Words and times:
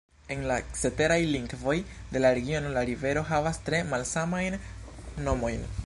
En 0.35 0.39
la 0.51 0.55
ceteraj 0.83 1.17
lingvoj 1.35 1.75
de 2.15 2.23
la 2.25 2.33
regiono 2.39 2.73
la 2.79 2.83
rivero 2.91 3.25
havas 3.33 3.63
tre 3.69 3.83
malsamajn 3.93 4.61
nomojn. 5.29 5.67